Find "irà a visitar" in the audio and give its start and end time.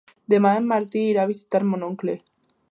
1.09-1.63